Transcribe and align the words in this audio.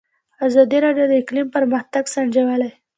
ازادي 0.47 0.77
راډیو 0.85 1.05
د 1.09 1.13
اقلیم 1.21 1.47
پرمختګ 1.55 2.03
سنجولی. 2.13 2.71